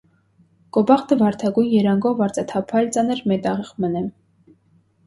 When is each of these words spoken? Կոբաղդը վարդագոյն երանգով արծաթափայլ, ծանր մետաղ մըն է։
Կոբաղդը 0.77 1.17
վարդագոյն 1.19 1.69
երանգով 1.75 2.25
արծաթափայլ, 2.29 2.91
ծանր 2.99 3.23
մետաղ 3.35 3.65
մըն 3.85 4.03
է։ 4.03 4.05